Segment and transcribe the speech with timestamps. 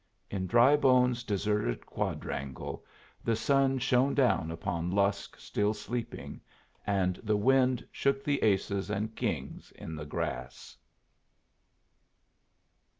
[0.31, 2.83] In Drybone's deserted quadrangle
[3.23, 6.41] the sun shone down upon Lusk still sleeping,
[6.87, 10.75] and the wind shook the aces and kings in the grass.